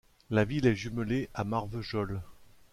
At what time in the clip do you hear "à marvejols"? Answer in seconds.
1.35-2.23